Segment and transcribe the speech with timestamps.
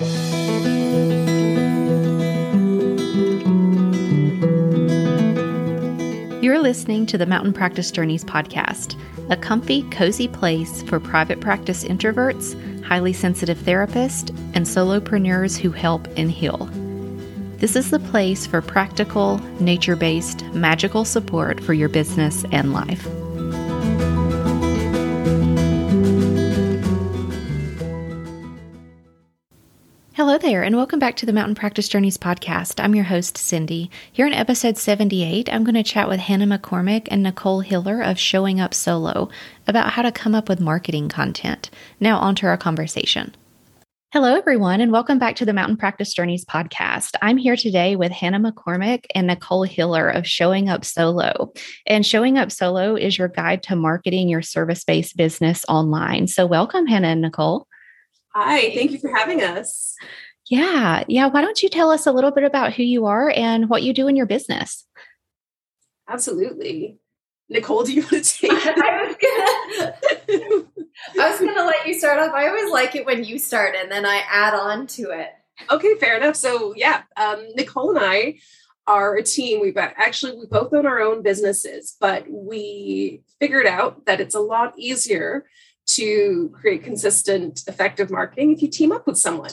[0.00, 0.08] You're
[6.58, 12.82] listening to the Mountain Practice Journeys podcast, a comfy, cozy place for private practice introverts,
[12.82, 16.70] highly sensitive therapists, and solopreneurs who help and heal.
[17.58, 23.06] This is the place for practical, nature based, magical support for your business and life.
[30.50, 32.82] There, and welcome back to the Mountain Practice Journeys podcast.
[32.82, 33.88] I'm your host, Cindy.
[34.10, 38.18] Here in episode 78, I'm going to chat with Hannah McCormick and Nicole Hiller of
[38.18, 39.28] Showing Up Solo
[39.68, 41.70] about how to come up with marketing content.
[42.00, 43.36] Now, on to our conversation.
[44.12, 47.12] Hello, everyone, and welcome back to the Mountain Practice Journeys podcast.
[47.22, 51.52] I'm here today with Hannah McCormick and Nicole Hiller of Showing Up Solo.
[51.86, 56.26] And Showing Up Solo is your guide to marketing your service based business online.
[56.26, 57.68] So, welcome, Hannah and Nicole.
[58.34, 59.96] Hi, thank you for having us.
[60.50, 61.28] Yeah, yeah.
[61.28, 63.94] Why don't you tell us a little bit about who you are and what you
[63.94, 64.84] do in your business?
[66.08, 66.98] Absolutely.
[67.48, 68.78] Nicole, do you want to take it?
[68.78, 69.16] I was
[70.36, 70.64] gonna
[71.20, 72.34] I was gonna let you start off.
[72.34, 75.30] I always like it when you start and then I add on to it.
[75.70, 76.34] Okay, fair enough.
[76.34, 78.40] So yeah, um, Nicole and I
[78.88, 79.60] are a team.
[79.60, 84.34] We've got, actually we both own our own businesses, but we figured out that it's
[84.34, 85.46] a lot easier
[85.86, 89.52] to create consistent, effective marketing if you team up with someone.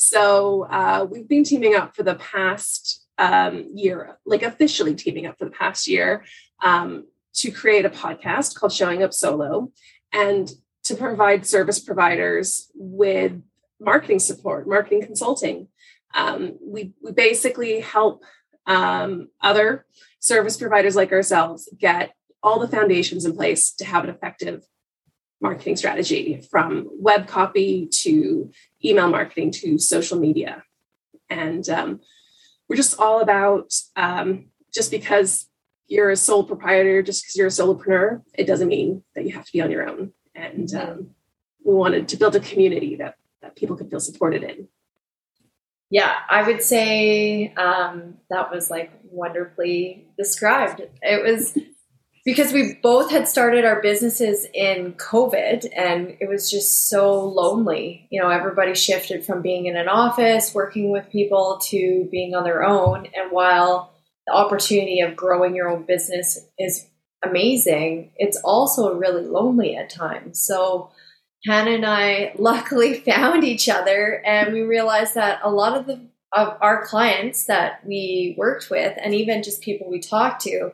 [0.00, 5.36] So uh, we've been teaming up for the past um, year, like officially teaming up
[5.36, 6.24] for the past year
[6.62, 9.72] um, to create a podcast called Showing Up Solo.
[10.12, 10.48] And
[10.84, 13.42] to provide service providers with
[13.80, 15.66] marketing support, marketing consulting.
[16.14, 18.22] Um, we, we basically help
[18.66, 19.84] um, other
[20.20, 24.62] service providers like ourselves get all the foundations in place to have an effective
[25.40, 28.50] marketing strategy from web copy to
[28.84, 30.62] email marketing to social media.
[31.30, 32.00] And um,
[32.68, 35.46] we're just all about um, just because
[35.86, 39.44] you're a sole proprietor, just because you're a solopreneur, it doesn't mean that you have
[39.44, 41.10] to be on your own and um,
[41.64, 44.68] we wanted to build a community that that people could feel supported in.
[45.90, 50.82] Yeah, I would say um, that was like wonderfully described.
[51.02, 51.56] It was
[52.28, 58.06] because we both had started our businesses in COVID and it was just so lonely.
[58.10, 62.44] You know, everybody shifted from being in an office, working with people to being on
[62.44, 63.06] their own.
[63.16, 63.94] And while
[64.26, 66.86] the opportunity of growing your own business is
[67.24, 70.38] amazing, it's also really lonely at times.
[70.38, 70.90] So
[71.46, 75.98] Hannah and I luckily found each other and we realized that a lot of the
[76.32, 80.72] of our clients that we worked with and even just people we talked to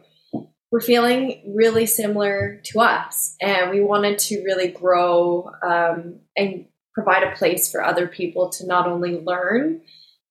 [0.75, 7.23] were feeling really similar to us and we wanted to really grow um, and provide
[7.23, 9.81] a place for other people to not only learn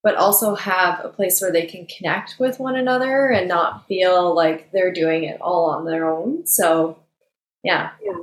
[0.03, 4.35] but also have a place where they can connect with one another and not feel
[4.35, 6.45] like they're doing it all on their own.
[6.45, 6.99] So,
[7.63, 7.91] yeah.
[8.03, 8.17] yeah.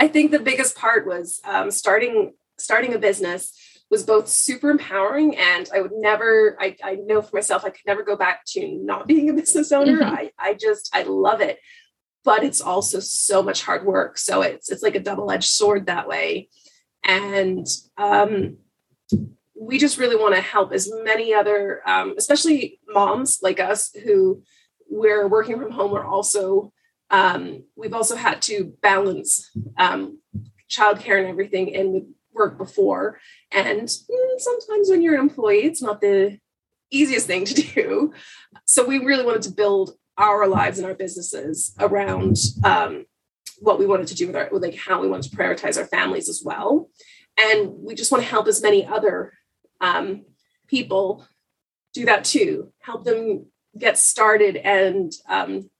[0.00, 3.56] I think the biggest part was um, starting starting a business
[3.90, 7.86] was both super empowering and I would never, I, I know for myself, I could
[7.86, 9.98] never go back to not being a business owner.
[9.98, 10.14] Mm-hmm.
[10.14, 11.58] I, I just, I love it.
[12.22, 14.18] But it's also so much hard work.
[14.18, 16.48] So it's it's like a double-edged sword that way.
[17.02, 18.58] And um
[19.58, 24.42] we just really want to help as many other, um, especially moms like us who
[24.88, 25.90] we're working from home.
[25.90, 26.72] We're also
[27.10, 30.20] um, we've also had to balance um,
[30.70, 32.04] childcare and everything in with
[32.40, 33.20] work before.
[33.52, 36.38] And mm, sometimes when you're an employee, it's not the
[36.90, 38.12] easiest thing to do.
[38.64, 43.06] So we really wanted to build our lives and our businesses around um,
[43.60, 46.28] what we wanted to do with our, like how we wanted to prioritize our families
[46.28, 46.90] as well.
[47.38, 49.32] And we just want to help as many other
[49.80, 50.24] um,
[50.66, 51.26] people
[51.94, 52.72] do that too.
[52.80, 53.46] Help them
[53.78, 55.70] get started and um,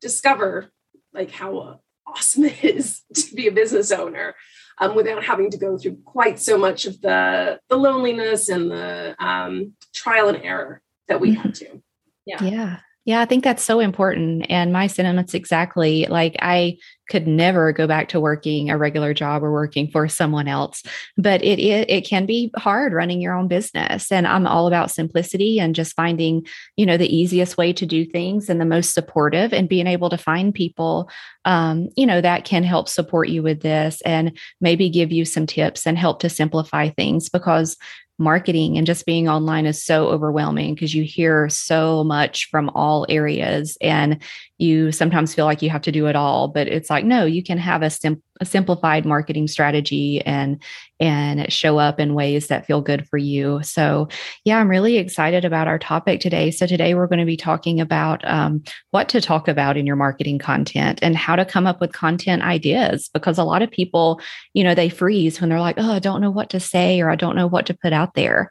[0.00, 0.72] discover
[1.12, 4.34] like how awesome it is to be a business owner
[4.78, 9.14] um, without having to go through quite so much of the the loneliness and the
[9.18, 11.82] um, trial and error that we had to.
[12.26, 12.42] Yeah.
[12.42, 12.78] Yeah.
[13.04, 14.46] Yeah, I think that's so important.
[14.48, 16.78] And my sentiments exactly like I
[17.10, 20.82] could never go back to working a regular job or working for someone else.
[21.18, 24.10] But it, it it can be hard running your own business.
[24.10, 26.46] And I'm all about simplicity and just finding,
[26.76, 30.08] you know, the easiest way to do things and the most supportive and being able
[30.08, 31.10] to find people
[31.44, 35.46] um, you know, that can help support you with this and maybe give you some
[35.46, 37.76] tips and help to simplify things because
[38.18, 43.06] marketing and just being online is so overwhelming because you hear so much from all
[43.08, 44.22] areas and
[44.58, 47.42] you sometimes feel like you have to do it all but it's like no you
[47.42, 50.62] can have a, sim- a simplified marketing strategy and
[51.00, 53.60] and show up in ways that feel good for you.
[53.62, 54.08] So
[54.44, 56.50] yeah i'm really excited about our topic today.
[56.50, 59.96] So today we're going to be talking about um, what to talk about in your
[59.96, 64.20] marketing content and how to come up with content ideas because a lot of people
[64.52, 67.10] you know they freeze when they're like oh i don't know what to say or
[67.10, 68.50] i don't know what to put out there.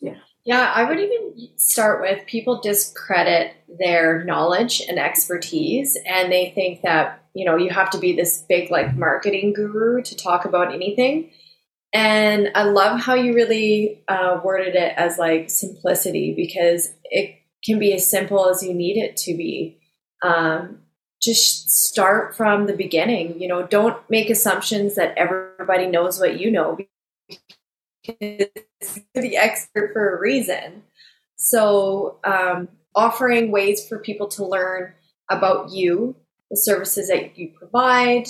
[0.00, 0.72] Yeah, Yeah.
[0.74, 7.21] I would even start with people discredit their knowledge and expertise, and they think that,
[7.34, 11.30] you know, you have to be this big, like, marketing guru to talk about anything.
[11.92, 17.78] And I love how you really uh, worded it as like simplicity because it can
[17.78, 19.78] be as simple as you need it to be.
[20.22, 20.78] Um,
[21.22, 23.40] just start from the beginning.
[23.40, 26.78] You know, don't make assumptions that everybody knows what you know
[28.06, 28.16] because
[29.14, 30.82] you're the expert for a reason.
[31.36, 34.94] So, um, offering ways for people to learn
[35.30, 36.16] about you,
[36.52, 38.28] the services that you provide,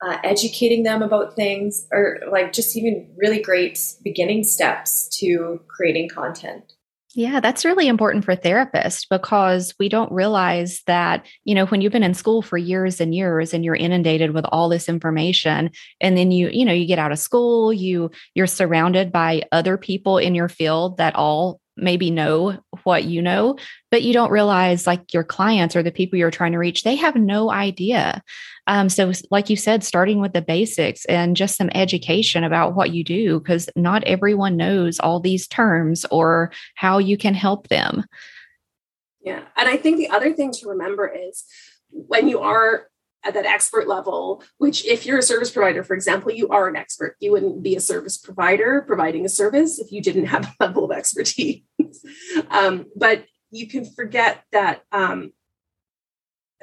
[0.00, 6.08] uh, educating them about things, or like just even really great beginning steps to creating
[6.08, 6.72] content.
[7.16, 11.92] Yeah, that's really important for therapists because we don't realize that, you know, when you've
[11.92, 16.16] been in school for years and years and you're inundated with all this information and
[16.16, 20.18] then you, you know, you get out of school, you you're surrounded by other people
[20.18, 23.56] in your field that all maybe know what you know,
[23.90, 26.96] but you don't realize like your clients or the people you're trying to reach, they
[26.96, 28.22] have no idea.
[28.66, 32.92] Um, so, like you said, starting with the basics and just some education about what
[32.92, 38.04] you do, because not everyone knows all these terms or how you can help them.
[39.22, 39.42] Yeah.
[39.56, 41.44] And I think the other thing to remember is
[41.90, 42.88] when you are
[43.24, 46.76] at that expert level, which if you're a service provider, for example, you are an
[46.76, 47.16] expert.
[47.20, 50.84] You wouldn't be a service provider providing a service if you didn't have a level
[50.84, 51.62] of expertise.
[52.50, 55.32] um, but you can forget that um,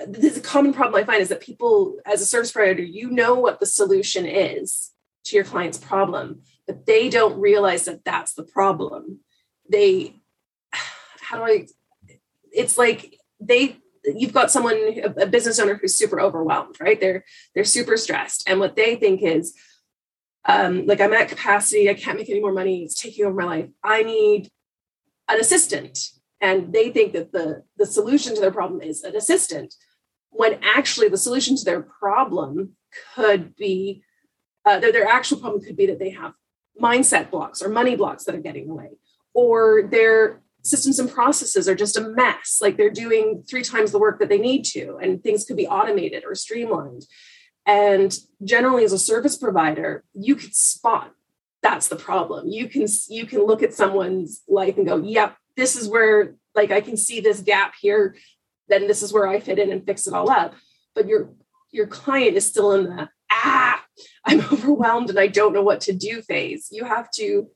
[0.07, 3.09] this is a common problem I find is that people, as a service provider, you
[3.09, 4.91] know what the solution is
[5.25, 9.19] to your client's problem, but they don't realize that that's the problem.
[9.69, 10.15] They,
[10.71, 11.67] how do I,
[12.51, 14.77] it's like they you've got someone
[15.17, 16.99] a business owner who's super overwhelmed right?
[16.99, 18.47] They're they're super stressed.
[18.47, 19.53] And what they think is
[20.45, 23.45] um like i'm at capacity i can't make any more money it's taking over my
[23.45, 23.69] life.
[23.83, 24.49] I need
[25.29, 25.99] an assistant.
[26.39, 29.75] And they think that the the solution to their problem is an assistant
[30.31, 32.75] when actually the solution to their problem
[33.15, 34.03] could be
[34.65, 36.33] uh, their, their actual problem could be that they have
[36.81, 38.89] mindset blocks or money blocks that are getting away
[39.33, 42.59] or they're systems and processes are just a mess.
[42.61, 45.67] Like they're doing three times the work that they need to, and things could be
[45.67, 47.05] automated or streamlined.
[47.65, 51.13] And generally, as a service provider, you can spot
[51.61, 52.49] that's the problem.
[52.49, 56.71] You can you can look at someone's life and go, "Yep, this is where like
[56.71, 58.15] I can see this gap here.
[58.67, 60.55] Then this is where I fit in and fix it all up."
[60.95, 61.33] But your
[61.71, 63.83] your client is still in the ah,
[64.25, 66.67] I'm overwhelmed and I don't know what to do phase.
[66.71, 67.47] You have to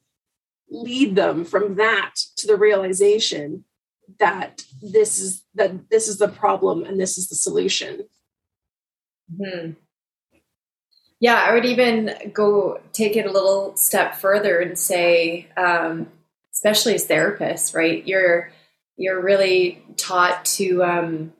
[0.69, 3.63] lead them from that to the realization
[4.19, 8.07] that this is that this is the problem and this is the solution.
[9.29, 9.71] Hmm.
[11.19, 16.07] Yeah i would even go take it a little step further and say um,
[16.53, 18.05] especially as therapists right?
[18.05, 18.51] You're
[18.97, 21.33] you're really taught to um,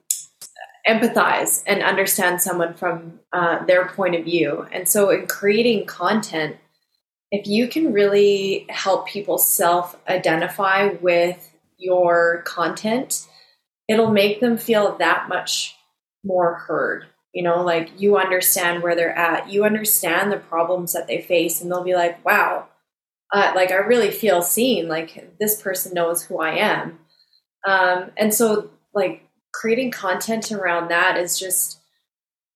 [0.86, 4.66] empathize and understand someone from uh, their point of view.
[4.72, 6.56] And so in creating content
[7.30, 13.26] if you can really help people self identify with your content,
[13.88, 15.76] it'll make them feel that much
[16.24, 17.06] more heard.
[17.32, 21.60] You know, like you understand where they're at, you understand the problems that they face,
[21.60, 22.68] and they'll be like, wow,
[23.32, 24.88] uh, like I really feel seen.
[24.88, 26.98] Like this person knows who I am.
[27.66, 29.22] Um, and so, like,
[29.52, 31.80] creating content around that is just,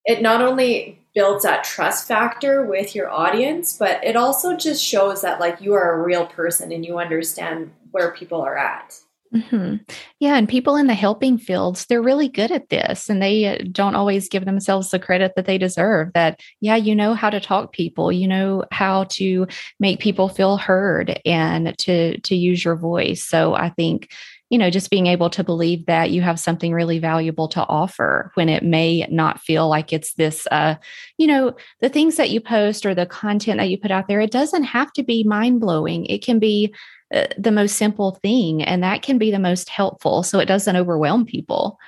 [0.05, 5.23] it not only builds that trust factor with your audience, but it also just shows
[5.23, 8.99] that like you are a real person and you understand where people are at.
[9.35, 9.77] Mm-hmm.
[10.19, 13.59] Yeah, and people in the helping fields, they're really good at this and they uh,
[13.71, 16.13] don't always give themselves the credit that they deserve.
[16.15, 19.47] That, yeah, you know how to talk people, you know how to
[19.79, 23.23] make people feel heard and to to use your voice.
[23.25, 24.11] So I think
[24.51, 28.33] you know, just being able to believe that you have something really valuable to offer
[28.35, 30.75] when it may not feel like it's this, uh,
[31.19, 34.21] you know, the things that you post or the content that you put out there,
[34.21, 36.05] it doesn't have to be mind blowing.
[36.07, 36.75] It can be
[37.15, 40.25] uh, the most simple thing, and that can be the most helpful.
[40.25, 41.79] So it doesn't overwhelm people.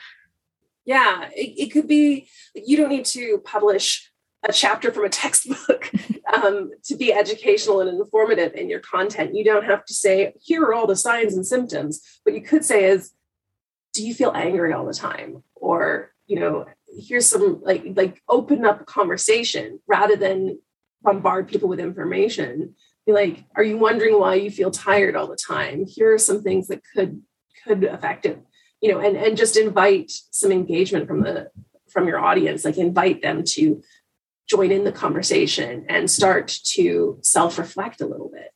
[0.84, 4.11] Yeah, it, it could be, you don't need to publish
[4.44, 5.90] a chapter from a textbook
[6.32, 9.34] um, to be educational and informative in your content.
[9.34, 12.00] You don't have to say, here are all the signs and symptoms.
[12.24, 13.12] What you could say is,
[13.94, 15.42] do you feel angry all the time?
[15.62, 16.66] or you know
[16.98, 20.58] here's some like like open up a conversation rather than
[21.00, 22.74] bombard people with information
[23.06, 26.42] be like are you wondering why you feel tired all the time here are some
[26.42, 27.22] things that could
[27.64, 28.42] could affect it
[28.82, 31.48] you know and and just invite some engagement from the
[31.88, 33.82] from your audience like invite them to
[34.52, 38.52] join in the conversation and start to self reflect a little bit.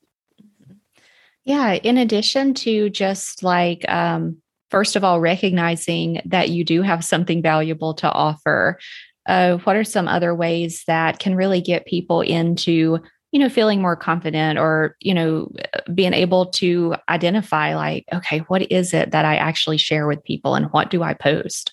[1.44, 4.36] Yeah in addition to just like um
[4.70, 8.78] first of all recognizing that you do have something valuable to offer
[9.28, 12.98] uh, what are some other ways that can really get people into
[13.32, 15.50] you know feeling more confident or you know
[15.94, 20.54] being able to identify like okay what is it that i actually share with people
[20.54, 21.72] and what do i post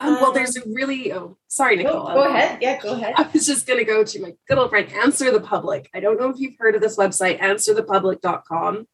[0.00, 2.06] um, well, there's a really oh sorry, Nicole.
[2.06, 2.58] Go, go ahead.
[2.62, 3.14] Yeah, go ahead.
[3.16, 5.90] I was just going to go to my good old friend Answer the Public.
[5.94, 8.86] I don't know if you've heard of this website, answerthepublic.com.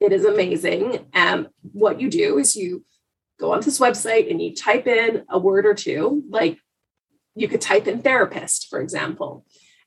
[0.00, 1.06] It is amazing.
[1.12, 2.84] And um, what you do is you
[3.38, 6.58] go onto this website and you type in a word or two, like
[7.34, 9.44] you could type in therapist, for example.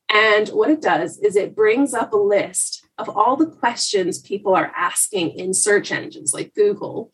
[0.07, 4.55] And what it does is it brings up a list of all the questions people
[4.55, 7.12] are asking in search engines like Google,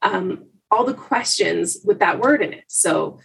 [0.00, 2.64] um, all the questions with that word in it.
[2.68, 3.20] So,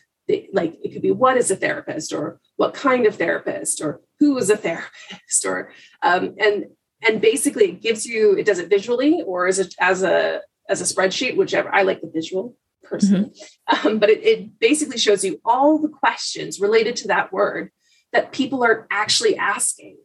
[0.54, 4.38] like, it could be what is a therapist, or what kind of therapist, or who
[4.38, 5.72] is a therapist, or
[6.02, 6.66] um, and
[7.06, 10.82] and basically it gives you it does it visually or as a as a as
[10.82, 11.74] a spreadsheet, whichever.
[11.74, 13.32] I like the visual personally,
[13.70, 13.88] mm-hmm.
[13.88, 17.72] um, but it, it basically shows you all the questions related to that word
[18.14, 19.98] that people are actually asking.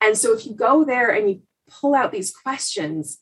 [0.00, 3.18] And so if you go there and you pull out these questions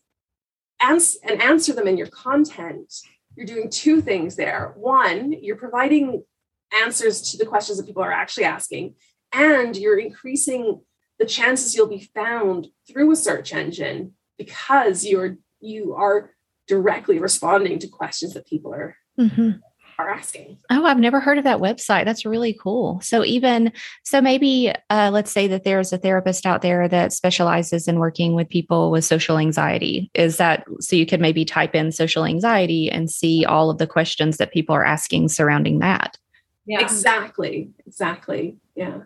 [0.81, 2.93] and, and answer them in your content,
[3.37, 4.75] you're doing two things there.
[4.76, 6.23] One, you're providing
[6.83, 8.95] answers to the questions that people are actually asking,
[9.33, 10.81] and you're increasing
[11.19, 16.33] the chances you'll be found through a search engine because you're you are
[16.67, 19.50] directly responding to questions that people are mm-hmm.
[19.99, 20.59] Are asking.
[20.71, 22.05] Oh, I've never heard of that website.
[22.05, 23.01] That's really cool.
[23.01, 23.73] So even
[24.03, 28.35] so, maybe uh, let's say that there's a therapist out there that specializes in working
[28.35, 30.11] with people with social anxiety.
[30.15, 30.97] Is that so?
[30.97, 34.75] You could maybe type in social anxiety and see all of the questions that people
[34.75, 36.17] are asking surrounding that.
[36.67, 38.57] Yeah, exactly, exactly.
[38.75, 39.03] Yeah,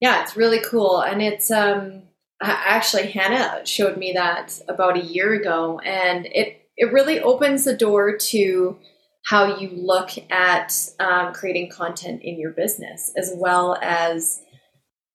[0.00, 2.02] yeah, it's really cool, and it's um
[2.40, 7.76] actually Hannah showed me that about a year ago, and it it really opens the
[7.76, 8.78] door to
[9.24, 14.42] how you look at um, creating content in your business, as well as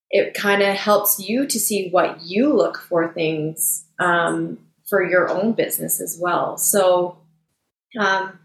[0.10, 4.58] it kind of helps you to see what you look for things um,
[4.90, 6.58] for your own business as well.
[6.58, 7.18] So,
[8.00, 8.40] um,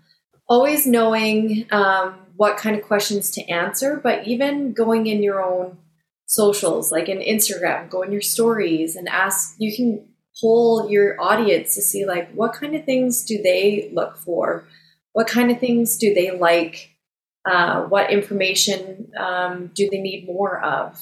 [0.48, 5.78] always knowing um, what kind of questions to answer, but even going in your own
[6.26, 10.08] socials, like in Instagram, go in your stories and ask, you can
[10.40, 14.66] poll your audience to see like what kind of things do they look for
[15.12, 16.90] what kind of things do they like
[17.44, 21.00] uh, what information um, do they need more of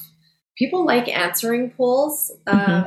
[0.57, 2.73] people like answering polls mm-hmm.
[2.73, 2.87] um,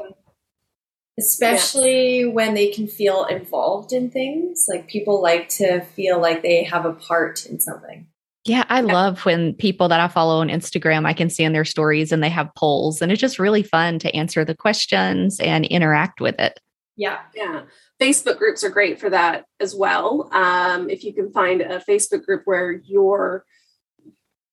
[1.20, 2.27] especially yeah.
[2.27, 6.86] when they can feel involved in things like people like to feel like they have
[6.86, 8.08] a part in something
[8.46, 11.63] yeah, I love when people that I follow on Instagram, I can see in their
[11.63, 15.65] stories and they have polls, and it's just really fun to answer the questions and
[15.65, 16.60] interact with it.
[16.96, 17.20] Yeah.
[17.36, 17.64] Yeah.
[18.00, 20.30] Facebook groups are great for that as well.
[20.32, 23.46] Um, if you can find a Facebook group where your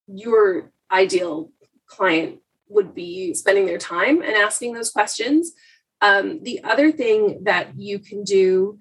[0.07, 1.53] your ideal
[1.87, 5.53] client would be spending their time and asking those questions.
[6.01, 8.79] Um, the other thing that you can do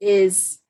[0.00, 0.60] is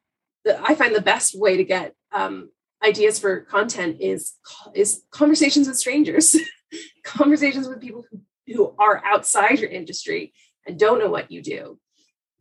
[0.45, 2.50] that I find the best way to get um,
[2.83, 4.35] ideas for content is
[4.75, 6.37] is conversations with strangers
[7.04, 8.21] conversations with people who,
[8.52, 10.33] who are outside your industry
[10.66, 11.78] and don't know what you do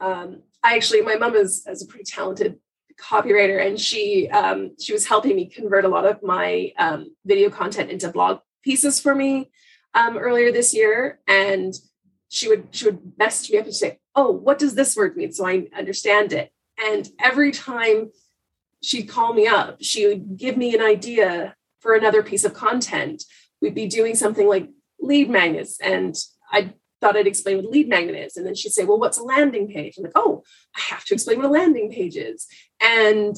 [0.04, 2.60] um, i actually my mom is, is a pretty talented
[3.00, 7.50] copywriter and she um, she was helping me convert a lot of my um, video
[7.50, 9.50] content into blog pieces for me
[9.96, 11.74] um, earlier this year and
[12.30, 15.32] she would she would message me up and say oh what does this word mean
[15.32, 18.12] so i understand it and every time
[18.84, 19.78] she'd call me up.
[19.82, 23.24] She would give me an idea for another piece of content.
[23.62, 24.70] We'd be doing something like
[25.00, 26.16] lead magnets, and
[26.52, 28.38] I thought I'd explain what a lead magnet is.
[28.38, 29.98] And then she'd say, Well, what's a landing page?
[29.98, 30.44] I'm like, Oh,
[30.76, 32.48] I have to explain what a landing page is.
[32.82, 33.36] And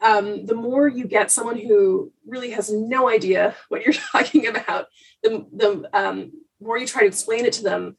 [0.00, 4.86] um, the more you get someone who really has no idea what you're talking about,
[5.22, 7.96] the, the um, more you try to explain it to them,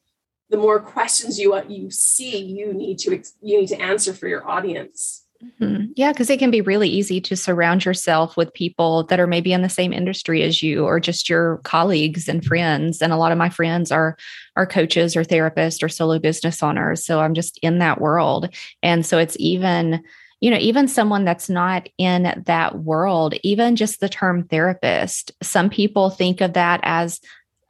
[0.49, 4.27] the more questions you uh, you see you need to you need to answer for
[4.27, 5.25] your audience.
[5.43, 5.93] Mm-hmm.
[5.95, 9.53] Yeah, because it can be really easy to surround yourself with people that are maybe
[9.53, 13.01] in the same industry as you, or just your colleagues and friends.
[13.01, 14.17] And a lot of my friends are
[14.57, 17.05] are coaches or therapists or solo business owners.
[17.05, 18.53] So I'm just in that world,
[18.83, 20.03] and so it's even
[20.41, 25.69] you know, even someone that's not in that world, even just the term therapist, some
[25.69, 27.19] people think of that as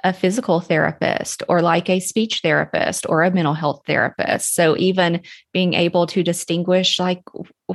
[0.03, 4.55] a physical therapist or like a speech therapist or a mental health therapist.
[4.55, 5.21] So even
[5.53, 7.21] being able to distinguish like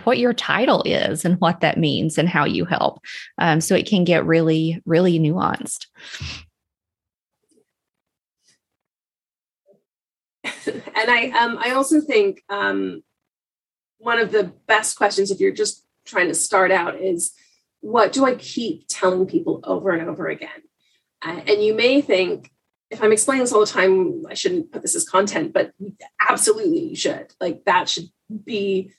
[0.05, 3.01] what your title is and what that means and how you help.
[3.39, 5.87] Um, so it can get really, really nuanced.
[10.67, 13.03] and I um I also think um
[13.99, 17.33] one of the best questions if you're just trying to start out is
[17.81, 20.64] what do I keep telling people over and over again?
[21.25, 22.51] Uh, and you may think
[22.91, 25.73] if I'm explaining this all the time, I shouldn't put this as content, but
[26.21, 27.35] absolutely you should.
[27.41, 28.09] Like that should
[28.45, 28.93] be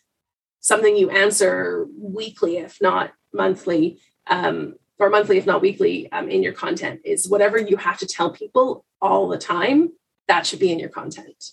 [0.59, 6.41] something you answer weekly, if not monthly, um, or monthly, if not weekly, um, in
[6.41, 7.01] your content.
[7.05, 9.91] Is whatever you have to tell people all the time
[10.27, 11.51] that should be in your content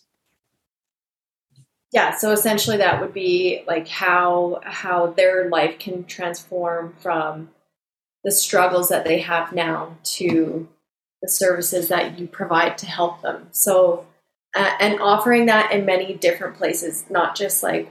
[1.93, 7.51] yeah so essentially that would be like how how their life can transform from
[8.25, 10.69] the struggles that they have now to
[11.21, 14.07] the services that you provide to help them so
[14.55, 17.91] uh, and offering that in many different places not just like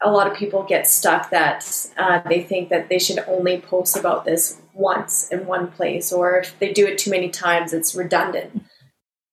[0.00, 3.96] a lot of people get stuck that uh, they think that they should only post
[3.96, 7.94] about this once in one place or if they do it too many times it's
[7.94, 8.62] redundant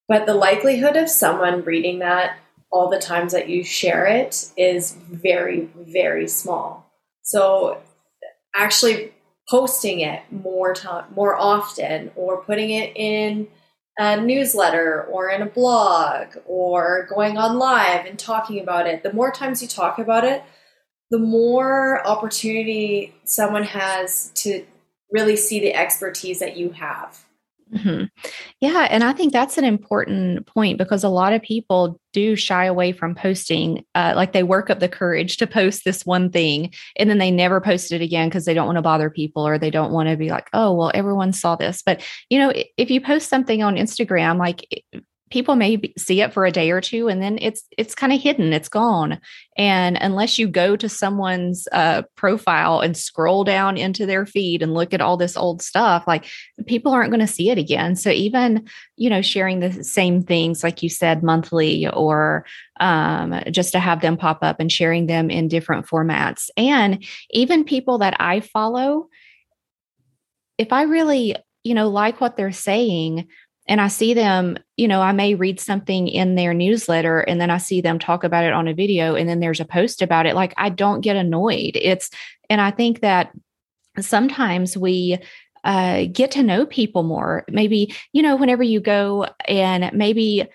[0.08, 2.38] but the likelihood of someone reading that
[2.76, 6.92] all the times that you share it is very, very small.
[7.22, 7.82] So
[8.54, 9.14] actually
[9.50, 13.48] posting it more time, more often, or putting it in
[13.98, 19.04] a newsletter or in a blog or going on live and talking about it.
[19.04, 20.44] The more times you talk about it,
[21.12, 24.66] the more opportunity someone has to
[25.12, 27.25] really see the expertise that you have.
[27.74, 28.06] Mm-hmm.
[28.62, 28.88] Yeah.
[28.90, 32.92] And I think that's an important point because a lot of people do shy away
[32.92, 33.84] from posting.
[33.96, 37.32] Uh, like they work up the courage to post this one thing and then they
[37.32, 40.10] never post it again because they don't want to bother people or they don't want
[40.10, 41.82] to be like, oh, well, everyone saw this.
[41.84, 44.66] But, you know, if you post something on Instagram, like
[45.32, 48.14] people may be, see it for a day or two and then it's it's kind
[48.14, 49.20] of hidden it's gone.
[49.58, 54.74] And unless you go to someone's uh, profile and scroll down into their feed and
[54.74, 56.26] look at all this old stuff like
[56.68, 57.96] people aren't going to see it again.
[57.96, 62.46] So even you know sharing the same things like you said monthly or
[62.80, 66.50] um, just to have them pop up and sharing them in different formats.
[66.58, 69.08] And even people that i follow
[70.58, 73.28] if i really you know like what they're saying
[73.68, 77.50] and I see them, you know, I may read something in their newsletter and then
[77.50, 80.26] I see them talk about it on a video and then there's a post about
[80.26, 80.36] it.
[80.36, 81.72] Like I don't get annoyed.
[81.76, 82.10] It's,
[82.50, 83.32] and I think that
[84.00, 85.18] sometimes we,
[85.64, 87.44] uh, get to know people more.
[87.50, 90.48] Maybe, you know, whenever you go and maybe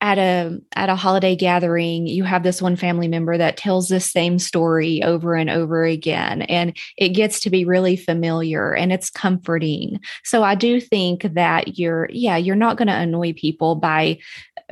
[0.00, 3.98] at a at a holiday gathering you have this one family member that tells the
[3.98, 9.10] same story over and over again and it gets to be really familiar and it's
[9.10, 9.98] comforting.
[10.24, 14.18] So i do think that you're yeah you're not going to annoy people by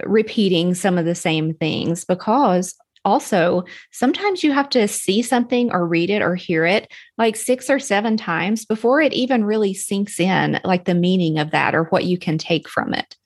[0.05, 3.63] repeating some of the same things because also
[3.93, 7.79] sometimes you have to see something or read it or hear it like six or
[7.79, 12.05] seven times before it even really sinks in like the meaning of that or what
[12.05, 13.17] you can take from it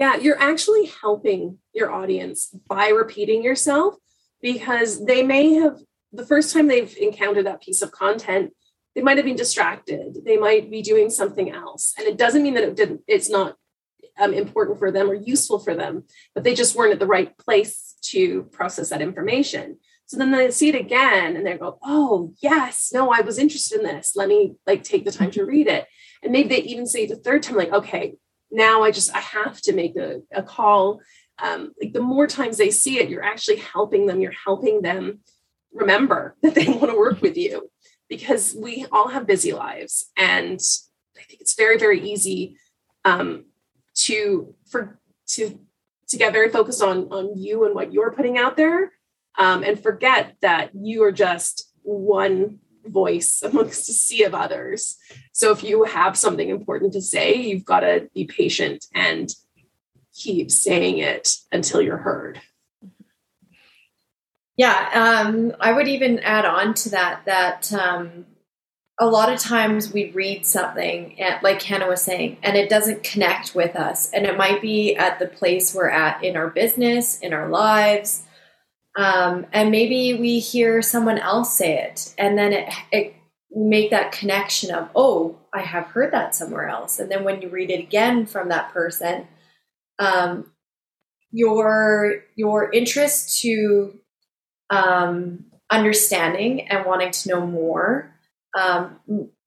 [0.00, 3.96] yeah, you're actually helping your audience by repeating yourself
[4.40, 5.78] because they may have,
[6.12, 8.52] the first time they've encountered that piece of content,
[8.94, 10.16] they might have been distracted.
[10.24, 11.92] They might be doing something else.
[11.98, 13.56] And it doesn't mean that it didn't, it's not
[14.18, 17.36] um, important for them or useful for them, but they just weren't at the right
[17.36, 19.76] place to process that information.
[20.06, 23.80] So then they see it again and they go, oh, yes, no, I was interested
[23.80, 24.16] in this.
[24.16, 25.86] Let me like take the time to read it.
[26.22, 28.14] And maybe they even say the third time, like, okay,
[28.50, 31.00] now I just I have to make a, a call.
[31.42, 34.20] Um, like the more times they see it, you're actually helping them.
[34.20, 35.20] You're helping them
[35.72, 37.70] remember that they want to work with you
[38.08, 40.60] because we all have busy lives, and
[41.16, 42.56] I think it's very very easy
[43.04, 43.46] um,
[43.94, 45.58] to for to
[46.08, 48.92] to get very focused on on you and what you're putting out there,
[49.38, 54.96] um, and forget that you are just one voice amongst a sea of others.
[55.32, 59.30] So if you have something important to say, you've got to be patient and
[60.14, 62.40] keep saying it until you're heard.
[64.56, 68.26] Yeah, um, I would even add on to that that um,
[68.98, 73.02] a lot of times we read something, and, like Hannah was saying, and it doesn't
[73.02, 74.10] connect with us.
[74.12, 78.24] And it might be at the place we're at in our business, in our lives,
[78.96, 83.14] um, and maybe we hear someone else say it and then it, it
[83.52, 86.98] make that connection of oh i have heard that somewhere else.
[86.98, 89.26] And then when you read it again from that person
[89.98, 90.50] um,
[91.32, 93.98] your your interest to
[94.70, 98.12] um, understanding and wanting to know more
[98.58, 98.98] um,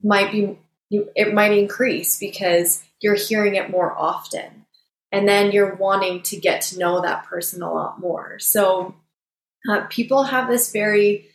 [0.01, 0.57] might be
[0.89, 4.65] it might increase because you're hearing it more often.
[5.11, 8.39] And then you're wanting to get to know that person a lot more.
[8.39, 8.95] So
[9.69, 11.29] uh, people have this very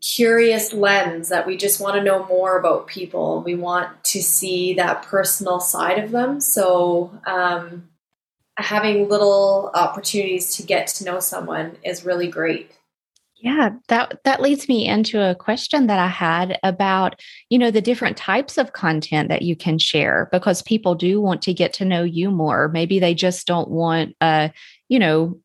[0.00, 3.42] curious lens that we just want to know more about people.
[3.42, 6.40] We want to see that personal side of them.
[6.40, 7.88] So um,
[8.56, 12.70] having little opportunities to get to know someone is really great.
[13.42, 17.80] Yeah, that that leads me into a question that I had about, you know, the
[17.80, 21.86] different types of content that you can share because people do want to get to
[21.86, 22.68] know you more.
[22.68, 24.50] Maybe they just don't want uh,
[24.90, 25.40] you know,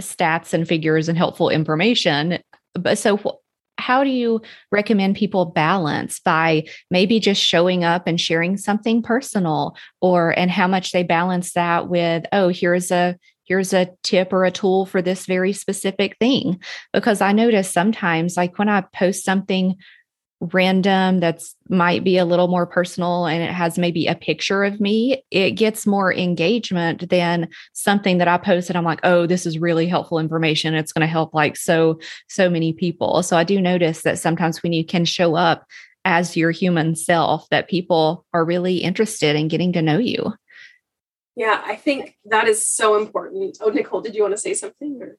[0.00, 2.38] stats and figures and helpful information.
[2.74, 3.40] But so
[3.78, 9.74] how do you recommend people balance by maybe just showing up and sharing something personal
[10.00, 13.16] or and how much they balance that with oh here's a
[13.50, 16.60] here's a tip or a tool for this very specific thing.
[16.92, 19.74] Because I notice sometimes, like when I post something
[20.40, 24.80] random that's might be a little more personal and it has maybe a picture of
[24.80, 28.74] me, it gets more engagement than something that I posted.
[28.74, 30.74] I'm like, oh, this is really helpful information.
[30.74, 33.22] It's going to help like so, so many people.
[33.22, 35.66] So I do notice that sometimes when you can show up
[36.06, 40.32] as your human self, that people are really interested in getting to know you.
[41.36, 43.58] Yeah, I think that is so important.
[43.60, 44.98] Oh, Nicole, did you want to say something?
[45.02, 45.16] Or?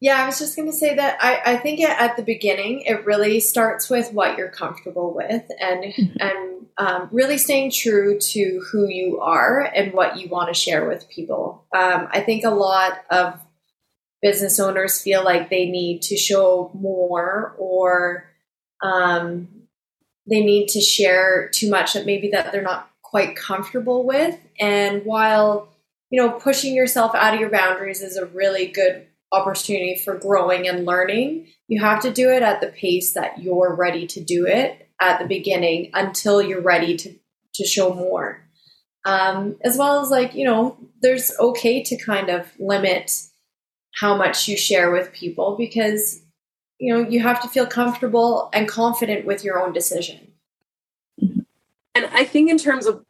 [0.00, 3.04] Yeah, I was just going to say that I, I think at the beginning it
[3.04, 6.16] really starts with what you're comfortable with and mm-hmm.
[6.20, 10.88] and um, really staying true to who you are and what you want to share
[10.88, 11.64] with people.
[11.74, 13.40] Um, I think a lot of
[14.22, 18.30] business owners feel like they need to show more or
[18.82, 19.48] um,
[20.30, 24.38] they need to share too much that maybe that they're not quite comfortable with.
[24.60, 25.68] And while,
[26.10, 30.68] you know, pushing yourself out of your boundaries is a really good opportunity for growing
[30.68, 34.46] and learning, you have to do it at the pace that you're ready to do
[34.46, 37.14] it at the beginning until you're ready to,
[37.54, 38.44] to show more.
[39.04, 43.12] Um, as well as like, you know, there's okay to kind of limit
[44.00, 46.22] how much you share with people because,
[46.78, 50.32] you know, you have to feel comfortable and confident with your own decision.
[51.20, 53.04] And I think in terms of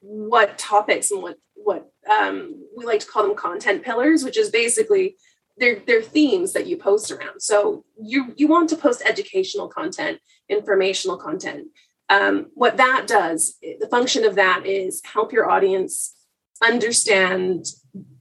[0.00, 4.50] what topics and what what um, we like to call them content pillars, which is
[4.50, 5.16] basically
[5.58, 7.40] they're, they're themes that you post around.
[7.40, 10.18] So you you want to post educational content,
[10.48, 11.68] informational content.
[12.08, 16.14] Um, what that does, the function of that is help your audience
[16.62, 17.66] understand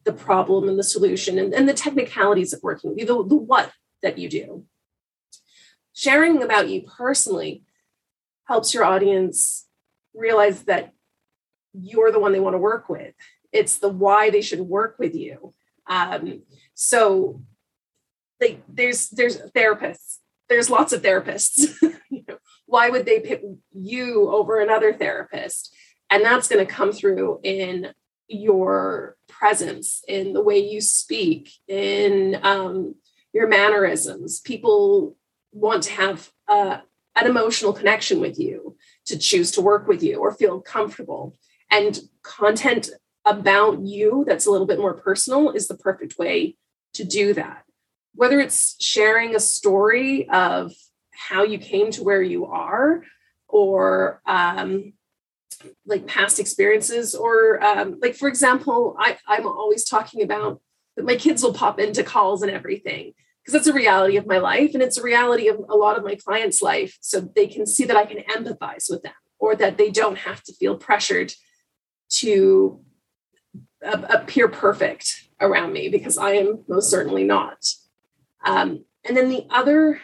[0.03, 3.35] the problem and the solution and, and the technicalities of working with you, the, the
[3.35, 3.71] what
[4.03, 4.65] that you do.
[5.93, 7.63] Sharing about you personally
[8.45, 9.67] helps your audience
[10.13, 10.93] realize that
[11.73, 13.13] you're the one they want to work with.
[13.51, 15.53] It's the why they should work with you.
[15.89, 17.41] Um, so
[18.39, 20.17] like there's there's therapists.
[20.49, 21.75] There's lots of therapists.
[22.09, 25.75] you know, why would they pick you over another therapist?
[26.09, 27.93] And that's going to come through in
[28.29, 32.95] your presence, in the way you speak, in um,
[33.33, 34.39] your mannerisms.
[34.39, 35.17] People
[35.51, 36.79] want to have uh,
[37.15, 41.37] an emotional connection with you to choose to work with you or feel comfortable.
[41.69, 42.89] And content
[43.27, 46.55] about you that's a little bit more personal is the perfect way
[46.93, 47.63] to do that.
[48.15, 50.71] Whether it's sharing a story of
[51.11, 53.03] how you came to where you are,
[53.47, 54.93] or um,
[55.85, 60.61] like past experiences, or um, like, for example, I, I'm always talking about
[60.95, 63.13] that my kids will pop into calls and everything
[63.43, 66.03] because it's a reality of my life and it's a reality of a lot of
[66.03, 66.97] my clients' life.
[67.01, 70.43] So they can see that I can empathize with them or that they don't have
[70.43, 71.33] to feel pressured
[72.09, 72.81] to
[73.81, 77.65] appear perfect around me because I am most certainly not.
[78.45, 80.01] Um, and then the other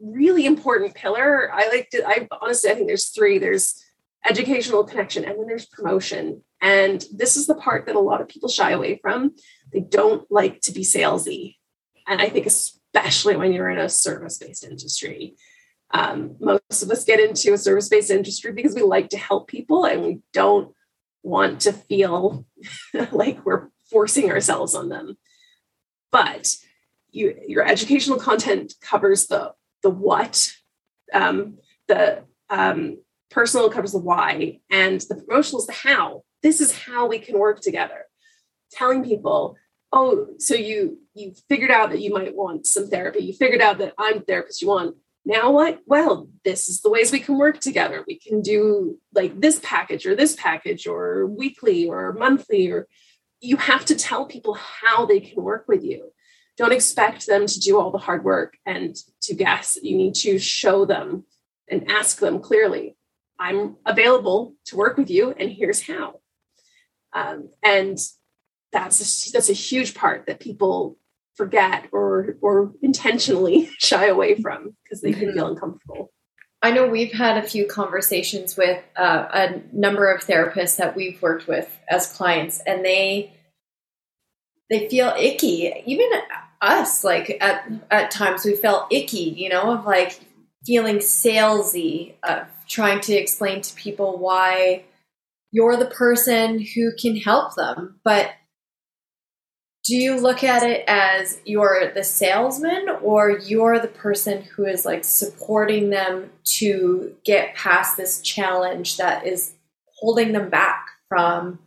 [0.00, 3.84] really important pillar, I like to, I honestly, I think there's three there's
[4.28, 6.42] educational connection and then there's promotion.
[6.60, 9.34] And this is the part that a lot of people shy away from.
[9.72, 11.56] They don't like to be salesy
[12.06, 15.36] and I think especially when you're in a service-based industry.
[15.94, 19.84] Um, most of us get into a service-based industry because we like to help people
[19.84, 20.74] and we don't
[21.22, 22.46] want to feel
[23.12, 25.16] like we're forcing ourselves on them.
[26.10, 26.48] But
[27.10, 30.52] you, your educational content covers the the what,
[31.12, 31.58] um,
[31.88, 32.98] the um,
[33.30, 36.22] personal covers the why, and the promotional is the how.
[36.42, 38.06] This is how we can work together.
[38.70, 39.56] Telling people
[39.92, 43.20] oh, so you you figured out that you might want some therapy.
[43.20, 44.96] You figured out that I'm the therapist you want.
[45.24, 45.80] Now what?
[45.86, 48.04] Well, this is the ways we can work together.
[48.06, 52.88] We can do like this package or this package or weekly or monthly or
[53.42, 56.12] you have to tell people how they can work with you.
[56.56, 59.78] don't expect them to do all the hard work and to guess.
[59.82, 61.24] You need to show them
[61.68, 62.96] and ask them clearly,
[63.38, 66.20] I'm available to work with you, and here's how.
[67.14, 67.98] Um, and
[68.70, 70.98] that's a, that's a huge part that people
[71.36, 75.54] forget or or intentionally shy away from because they can feel mm-hmm.
[75.54, 76.10] uncomfortable.
[76.64, 81.20] I know we've had a few conversations with uh, a number of therapists that we've
[81.20, 83.32] worked with as clients, and they
[84.70, 85.72] they feel icky.
[85.86, 86.08] Even
[86.60, 89.34] us, like at at times, we felt icky.
[89.36, 90.20] You know, of like
[90.64, 94.84] feeling salesy, of trying to explain to people why
[95.50, 98.30] you're the person who can help them, but
[99.84, 104.84] do you look at it as you're the salesman or you're the person who is
[104.84, 109.54] like supporting them to get past this challenge that is
[109.98, 111.58] holding them back from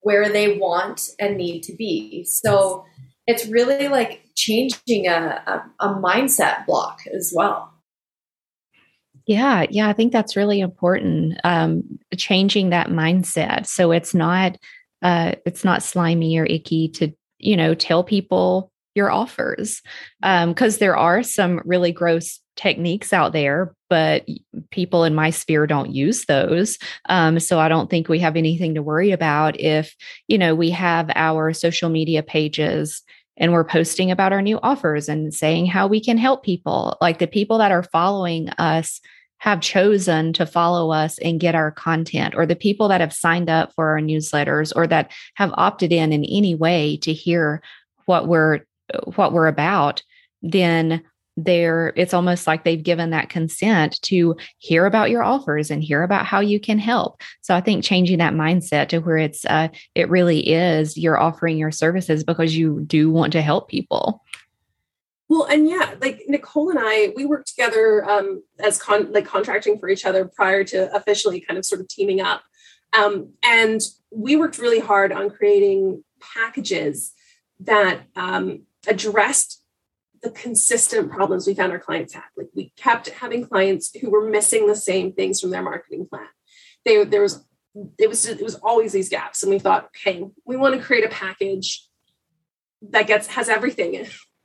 [0.00, 2.24] where they want and need to be?
[2.24, 2.86] So
[3.26, 5.42] it's really like changing a,
[5.80, 7.66] a, a mindset block as well.
[9.26, 11.84] Yeah yeah i think that's really important um,
[12.16, 14.56] changing that mindset so it's not
[15.02, 19.82] uh, it's not slimy or icky to you know, tell people your offers
[20.20, 24.26] because um, there are some really gross techniques out there but
[24.70, 26.76] people in my sphere don't use those
[27.08, 29.94] um, so i don't think we have anything to worry about if
[30.26, 33.02] you know we have our social media pages
[33.36, 37.18] and we're posting about our new offers and saying how we can help people like
[37.18, 39.00] the people that are following us
[39.40, 43.50] have chosen to follow us and get our content, or the people that have signed
[43.50, 47.62] up for our newsletters or that have opted in in any way to hear
[48.04, 48.60] what we're
[49.14, 50.02] what we're about,
[50.42, 51.02] then
[51.36, 56.02] they're it's almost like they've given that consent to hear about your offers and hear
[56.02, 57.20] about how you can help.
[57.40, 61.56] So i think changing that mindset to where it's uh, it really is you're offering
[61.56, 64.22] your services because you do want to help people
[65.30, 69.78] well, and yeah, like Nicole and I, we worked together um, as con- like contracting
[69.78, 72.42] for each other prior to officially kind of sort of teaming up.
[72.98, 77.12] Um, and we worked really hard on creating packages
[77.60, 79.62] that um, addressed
[80.20, 82.24] the consistent problems we found our clients had.
[82.36, 86.26] Like we kept having clients who were missing the same things from their marketing plan.
[86.84, 87.46] They, there was
[87.98, 91.04] it was it was always these gaps, and we thought, okay, we want to create
[91.04, 91.86] a package
[92.82, 93.94] that gets has everything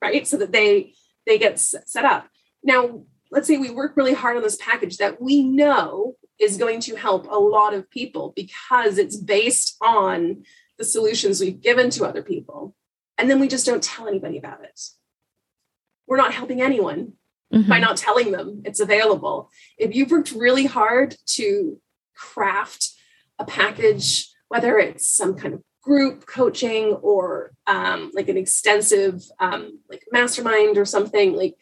[0.02, 0.28] right?
[0.28, 0.94] So that they
[1.26, 2.28] they get set up.
[2.64, 6.80] Now, let's say we work really hard on this package that we know is going
[6.82, 10.44] to help a lot of people because it's based on
[10.78, 12.76] the solutions we've given to other people.
[13.18, 14.80] And then we just don't tell anybody about it.
[16.08, 17.14] We're not helping anyone
[17.54, 17.70] mm-hmm.
[17.70, 19.50] by not telling them it's available.
[19.78, 21.80] If you've worked really hard to
[22.16, 22.90] craft
[23.40, 29.80] a package, whether it's some kind of group coaching or um, like an extensive um,
[29.88, 31.56] like mastermind or something like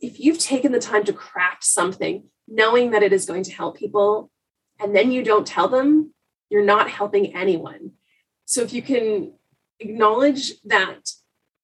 [0.00, 3.76] if you've taken the time to craft something knowing that it is going to help
[3.76, 4.30] people
[4.80, 6.14] and then you don't tell them
[6.48, 7.92] you're not helping anyone.
[8.46, 9.34] So if you can
[9.78, 11.10] acknowledge that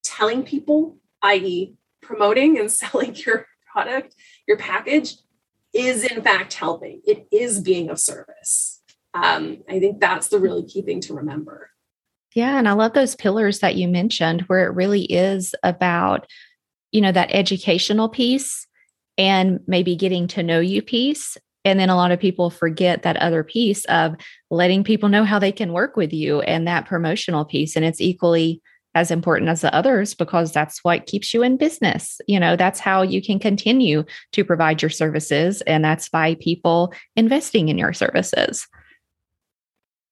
[0.04, 4.14] telling people i.e promoting and selling your product
[4.46, 5.16] your package
[5.72, 7.00] is in fact helping.
[7.06, 8.82] It is being of service.
[9.14, 11.71] Um, i think that's the really key thing to remember
[12.34, 12.58] yeah.
[12.58, 16.26] And I love those pillars that you mentioned where it really is about,
[16.90, 18.66] you know, that educational piece
[19.18, 21.36] and maybe getting to know you piece.
[21.64, 24.16] And then a lot of people forget that other piece of
[24.50, 27.76] letting people know how they can work with you and that promotional piece.
[27.76, 28.60] And it's equally
[28.94, 32.20] as important as the others because that's what keeps you in business.
[32.26, 35.62] You know, that's how you can continue to provide your services.
[35.62, 38.66] And that's by people investing in your services.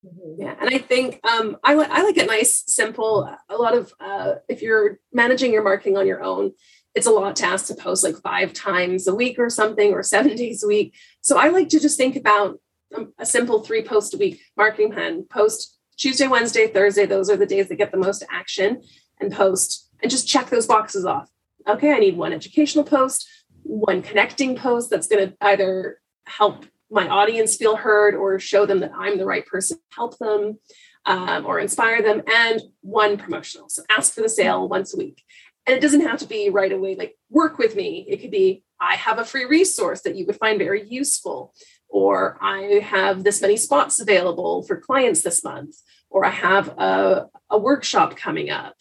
[0.04, 0.40] Mm-hmm.
[0.42, 3.28] Yeah, and I think um, I, li- I like it nice, simple.
[3.48, 6.52] A lot of uh, if you're managing your marketing on your own,
[6.94, 10.02] it's a lot to ask to post like five times a week or something, or
[10.02, 10.94] seven days a week.
[11.20, 12.60] So I like to just think about
[12.96, 15.24] um, a simple three post a week marketing plan.
[15.28, 17.04] Post Tuesday, Wednesday, Thursday.
[17.04, 18.82] Those are the days that get the most action,
[19.20, 21.28] and post and just check those boxes off.
[21.68, 23.28] Okay, I need one educational post,
[23.62, 28.81] one connecting post that's going to either help my audience feel heard or show them
[28.81, 30.59] that I'm the right person to help them
[31.07, 33.68] um, or inspire them, and one promotional.
[33.68, 35.22] So ask for the sale once a week.
[35.66, 38.07] And it doesn't have to be right away, like work with me.
[38.09, 41.55] It could be, I have a free resource that you would find very useful,
[41.88, 45.76] or I have this many spots available for clients this month,
[46.09, 48.74] or I have a, a workshop coming up.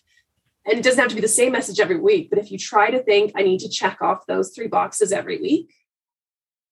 [0.65, 2.91] And it doesn't have to be the same message every week, but if you try
[2.91, 5.73] to think, I need to check off those three boxes every week,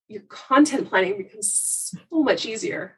[0.08, 2.98] your content planning becomes so much easier.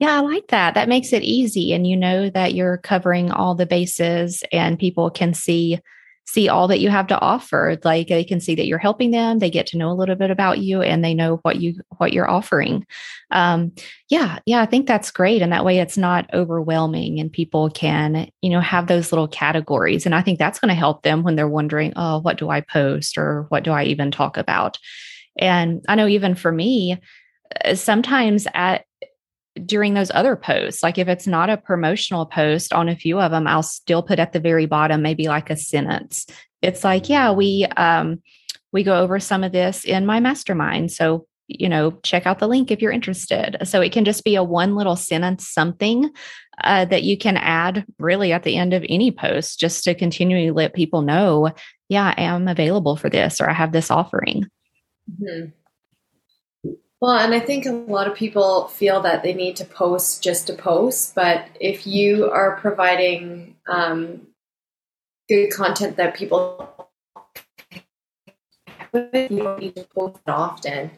[0.00, 0.74] Yeah, I like that.
[0.74, 1.72] That makes it easy.
[1.72, 5.80] And you know that you're covering all the bases and people can see
[6.26, 7.78] see all that you have to offer.
[7.84, 10.30] Like they can see that you're helping them, they get to know a little bit
[10.30, 12.86] about you and they know what you what you're offering.
[13.30, 13.72] Um,
[14.08, 15.42] yeah, yeah, I think that's great.
[15.42, 20.06] And that way it's not overwhelming and people can, you know, have those little categories.
[20.06, 22.62] And I think that's going to help them when they're wondering, oh, what do I
[22.62, 24.78] post or what do I even talk about?
[25.38, 27.00] And I know even for me,
[27.64, 28.84] uh, sometimes at
[29.64, 30.82] during those other posts.
[30.82, 34.18] Like if it's not a promotional post on a few of them, I'll still put
[34.18, 36.26] at the very bottom maybe like a sentence.
[36.62, 38.22] It's like, yeah, we um
[38.72, 40.90] we go over some of this in my mastermind.
[40.90, 43.56] So, you know, check out the link if you're interested.
[43.62, 46.10] So it can just be a one little sentence something
[46.62, 50.50] uh, that you can add really at the end of any post just to continually
[50.50, 51.52] let people know,
[51.88, 54.46] yeah, I am available for this or I have this offering.
[55.10, 55.50] Mm-hmm.
[57.00, 60.46] Well, and I think a lot of people feel that they need to post just
[60.46, 64.28] to post, but if you are providing um,
[65.28, 66.70] good content that people
[68.94, 70.90] you don't need to post it often.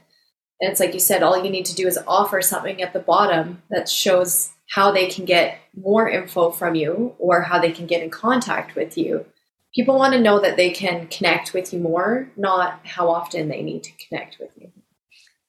[0.61, 3.01] And it's like you said, all you need to do is offer something at the
[3.01, 7.87] bottom that shows how they can get more info from you or how they can
[7.87, 9.27] get in contact with you.
[9.77, 13.63] People want to know that they can connect with you more, not how often they
[13.63, 14.73] need to connect with you.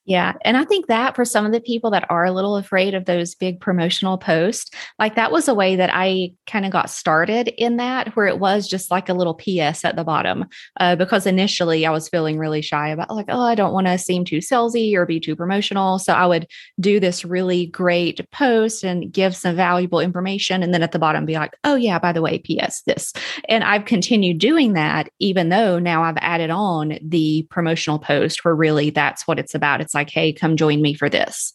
[0.07, 0.35] Yeah.
[0.45, 3.03] And I think that for some of the people that are a little afraid of
[3.03, 7.49] those big promotional posts, like that was a way that I kind of got started
[7.57, 10.45] in that, where it was just like a little PS at the bottom.
[10.79, 13.97] Uh, because initially I was feeling really shy about, like, oh, I don't want to
[13.97, 15.99] seem too salesy or be too promotional.
[15.99, 16.47] So I would
[16.79, 20.63] do this really great post and give some valuable information.
[20.63, 23.11] And then at the bottom be like, oh, yeah, by the way, PS this.
[23.49, 28.55] And I've continued doing that, even though now I've added on the promotional post where
[28.55, 29.81] really that's what it's about.
[29.81, 31.53] It's like, hey, come join me for this.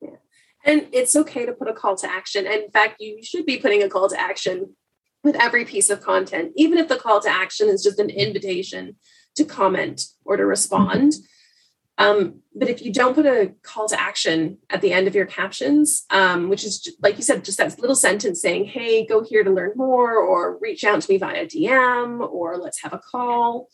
[0.00, 0.16] Yeah.
[0.64, 2.46] And it's okay to put a call to action.
[2.46, 4.74] In fact, you should be putting a call to action
[5.24, 8.96] with every piece of content, even if the call to action is just an invitation
[9.36, 11.14] to comment or to respond.
[11.98, 15.26] Um, but if you don't put a call to action at the end of your
[15.26, 19.42] captions, um, which is like you said, just that little sentence saying, hey, go here
[19.42, 23.68] to learn more, or reach out to me via DM, or let's have a call,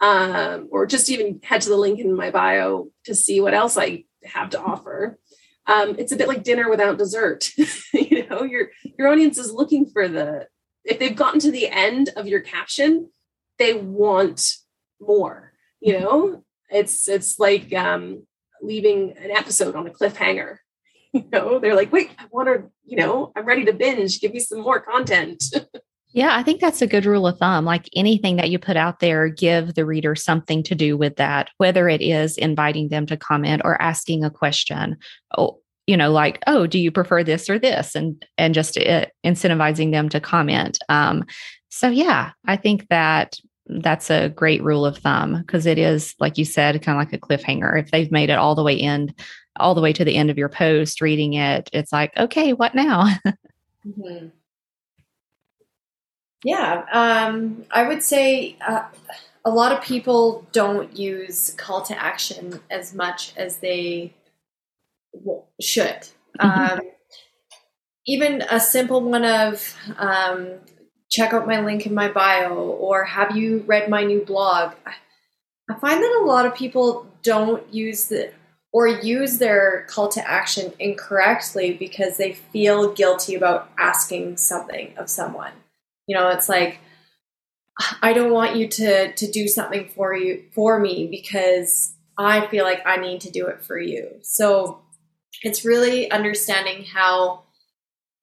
[0.00, 3.76] um, or just even head to the link in my bio to see what else
[3.76, 5.18] I have to offer.
[5.66, 7.50] Um, it's a bit like dinner without dessert.
[7.92, 10.46] you know, your your audience is looking for the
[10.84, 13.10] if they've gotten to the end of your caption,
[13.58, 14.54] they want
[15.00, 15.52] more.
[15.80, 18.26] You know, it's it's like um,
[18.62, 20.58] leaving an episode on a cliffhanger.
[21.14, 22.70] You know, they're like, wait, I want to.
[22.84, 24.20] You know, I'm ready to binge.
[24.20, 25.42] Give me some more content.
[26.18, 27.64] Yeah, I think that's a good rule of thumb.
[27.64, 31.48] Like anything that you put out there, give the reader something to do with that,
[31.58, 34.96] whether it is inviting them to comment or asking a question.
[35.38, 37.94] Oh, you know, like, oh, do you prefer this or this?
[37.94, 40.80] And and just uh, incentivizing them to comment.
[40.88, 41.24] Um,
[41.68, 46.36] so yeah, I think that that's a great rule of thumb because it is, like
[46.36, 47.80] you said, kind of like a cliffhanger.
[47.80, 49.14] If they've made it all the way end,
[49.60, 52.74] all the way to the end of your post, reading it, it's like, okay, what
[52.74, 53.04] now?
[53.86, 54.30] mm-hmm.
[56.44, 58.84] Yeah, um, I would say uh,
[59.44, 64.14] a lot of people don't use call to action as much as they
[65.60, 66.08] should.
[66.38, 66.78] Mm-hmm.
[66.78, 66.80] Um,
[68.06, 70.54] even a simple one of um,
[71.10, 74.74] check out my link in my bio or have you read my new blog.
[75.70, 78.32] I find that a lot of people don't use the
[78.72, 85.08] or use their call to action incorrectly because they feel guilty about asking something of
[85.08, 85.52] someone.
[86.08, 86.80] You know, it's like
[88.02, 92.64] I don't want you to to do something for you for me because I feel
[92.64, 94.08] like I need to do it for you.
[94.22, 94.80] So
[95.42, 97.44] it's really understanding how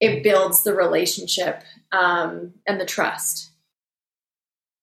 [0.00, 3.50] it builds the relationship um, and the trust.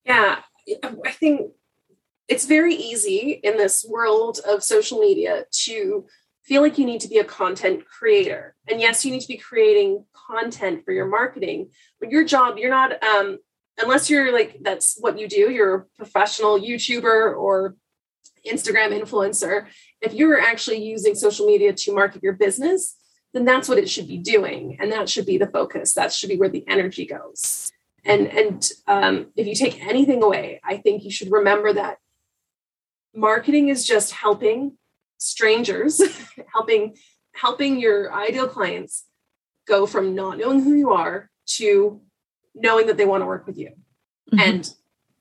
[0.05, 0.39] Yeah,
[0.83, 1.51] I think
[2.27, 6.05] it's very easy in this world of social media to
[6.43, 8.55] feel like you need to be a content creator.
[8.69, 12.69] And yes, you need to be creating content for your marketing, but your job, you're
[12.69, 13.37] not, um,
[13.81, 17.75] unless you're like, that's what you do, you're a professional YouTuber or
[18.45, 19.67] Instagram influencer.
[20.01, 22.97] If you're actually using social media to market your business,
[23.33, 24.77] then that's what it should be doing.
[24.79, 25.93] And that should be the focus.
[25.93, 27.71] That should be where the energy goes.
[28.05, 31.99] And, and um, if you take anything away, I think you should remember that
[33.15, 34.77] marketing is just helping
[35.17, 36.01] strangers
[36.53, 36.95] helping
[37.35, 39.05] helping your ideal clients
[39.67, 42.01] go from not knowing who you are to
[42.55, 44.39] knowing that they want to work with you mm-hmm.
[44.39, 44.73] and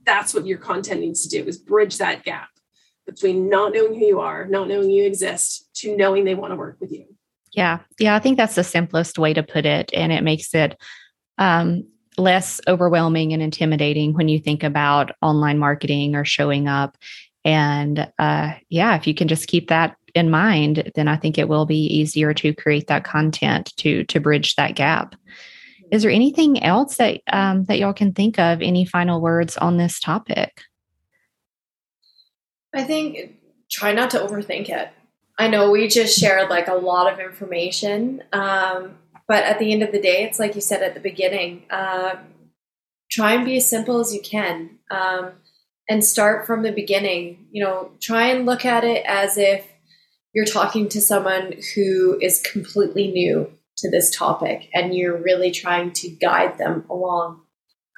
[0.04, 2.48] that's what your content needs to do is bridge that gap
[3.06, 6.56] between not knowing who you are not knowing you exist to knowing they want to
[6.56, 7.04] work with you
[7.52, 10.76] yeah yeah i think that's the simplest way to put it and it makes it
[11.38, 11.84] um,
[12.18, 16.96] less overwhelming and intimidating when you think about online marketing or showing up.
[17.44, 21.48] And uh, yeah, if you can just keep that in mind, then I think it
[21.48, 25.14] will be easier to create that content to to bridge that gap.
[25.90, 28.62] Is there anything else that um, that y'all can think of?
[28.62, 30.62] Any final words on this topic?
[32.74, 33.36] I think
[33.70, 34.88] try not to overthink it.
[35.38, 39.82] I know we just shared like a lot of information, um, but at the end
[39.82, 41.64] of the day, it's like you said at the beginning.
[41.70, 42.16] Uh,
[43.10, 45.32] try and be as simple as you can, um,
[45.92, 47.46] and start from the beginning.
[47.50, 49.66] You know, try and look at it as if
[50.34, 55.92] you're talking to someone who is completely new to this topic, and you're really trying
[55.92, 57.42] to guide them along.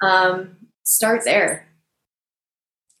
[0.01, 1.65] Um, start there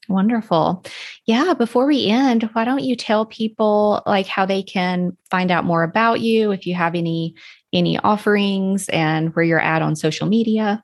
[0.07, 0.83] Wonderful.
[1.25, 5.65] Yeah, before we end, why don't you tell people like how they can find out
[5.65, 7.35] more about you if you have any
[7.73, 10.83] any offerings and where you're at on social media?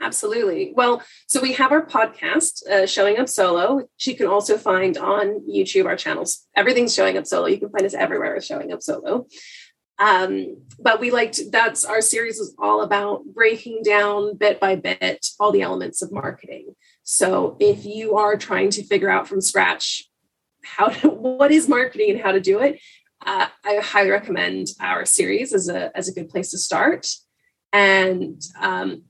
[0.00, 0.72] Absolutely.
[0.76, 4.96] Well, so we have our podcast, uh, Showing Up Solo, which you can also find
[4.96, 6.46] on YouTube, our channels.
[6.54, 7.46] Everything's Showing Up Solo.
[7.46, 9.26] You can find us everywhere as Showing Up Solo.
[9.98, 15.26] Um, but we liked that's our series is all about breaking down bit by bit
[15.40, 16.76] all the elements of marketing.
[17.02, 20.08] So if you are trying to figure out from scratch
[20.62, 22.80] how to, what is marketing and how to do it,
[23.26, 27.08] uh, I highly recommend our series as a as a good place to start.
[27.72, 29.02] And um,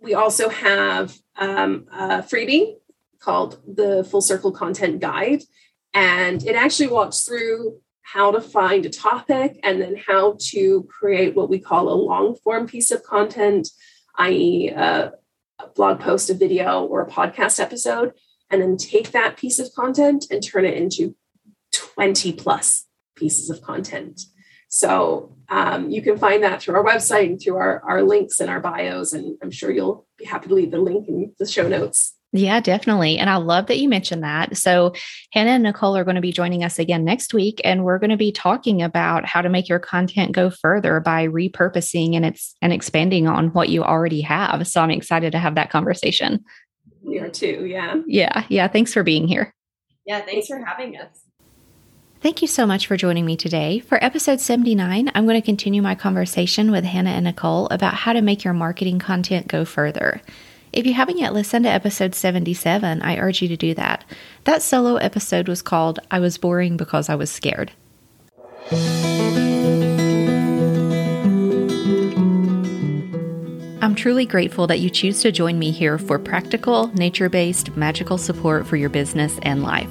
[0.00, 2.74] we also have um, a freebie
[3.20, 5.42] called the Full Circle Content Guide,
[5.94, 11.34] and it actually walks through how to find a topic and then how to create
[11.34, 13.68] what we call a long form piece of content,
[14.16, 15.10] i.e., uh,
[15.58, 18.12] a blog post, a video, or a podcast episode,
[18.50, 21.16] and then take that piece of content and turn it into
[21.72, 24.22] 20 plus pieces of content.
[24.68, 28.50] So um, you can find that through our website and through our, our links and
[28.50, 29.12] our bios.
[29.12, 32.14] And I'm sure you'll be happy to leave the link in the show notes.
[32.32, 33.16] Yeah, definitely.
[33.16, 34.54] And I love that you mentioned that.
[34.58, 34.92] So,
[35.32, 38.10] Hannah and Nicole are going to be joining us again next week, and we're going
[38.10, 42.54] to be talking about how to make your content go further by repurposing and it's
[42.60, 44.68] and expanding on what you already have.
[44.68, 46.44] So, I'm excited to have that conversation.
[47.02, 47.64] We are too.
[47.64, 48.02] Yeah.
[48.06, 48.44] Yeah.
[48.50, 48.68] Yeah.
[48.68, 49.54] Thanks for being here.
[50.04, 50.20] Yeah.
[50.20, 51.27] Thanks for having us.
[52.20, 53.78] Thank you so much for joining me today.
[53.78, 58.12] For episode 79, I'm going to continue my conversation with Hannah and Nicole about how
[58.12, 60.20] to make your marketing content go further.
[60.72, 64.04] If you haven't yet listened to episode 77, I urge you to do that.
[64.44, 67.70] That solo episode was called I Was Boring Because I Was Scared.
[73.80, 78.18] I'm truly grateful that you choose to join me here for practical, nature based, magical
[78.18, 79.88] support for your business and life.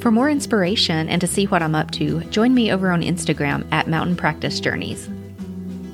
[0.00, 3.66] For more inspiration and to see what I'm up to, join me over on Instagram
[3.72, 5.08] at Mountain Practice Journeys.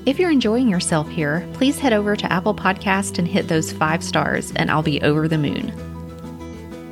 [0.05, 4.03] If you're enjoying yourself here, please head over to Apple Podcast and hit those five
[4.03, 5.71] stars, and I'll be over the moon.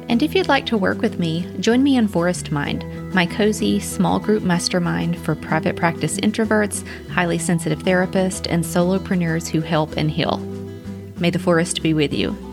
[0.09, 2.83] And if you'd like to work with me, join me in Forest Mind,
[3.13, 9.61] my cozy small group mastermind for private practice introverts, highly sensitive therapists, and solopreneurs who
[9.61, 10.37] help and heal.
[11.19, 12.52] May the forest be with you.